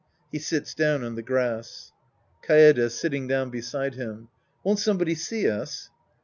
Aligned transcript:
{He 0.31 0.39
sits 0.39 0.73
down 0.73 1.03
on 1.03 1.13
the 1.13 1.21
grass.) 1.21 1.91
Kaede 2.41 2.87
{^sitting 2.87 3.27
down 3.29 3.51
beside 3.51 3.93
him). 3.93 4.29
Won't 4.63 4.79
somebody 4.79 5.13
see 5.13 5.47
us 5.47 5.91